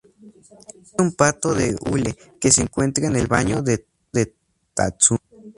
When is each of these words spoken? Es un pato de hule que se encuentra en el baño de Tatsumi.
Es 0.81 0.93
un 0.97 1.13
pato 1.13 1.53
de 1.53 1.75
hule 1.79 2.15
que 2.39 2.49
se 2.49 2.63
encuentra 2.63 3.05
en 3.05 3.15
el 3.17 3.27
baño 3.27 3.61
de 3.61 3.85
Tatsumi. 4.73 5.19